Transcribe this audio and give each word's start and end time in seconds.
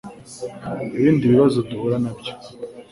Ibindi 0.97 1.23
bibazo 1.31 1.57
duhura 1.69 1.97
nabyo 2.03 2.33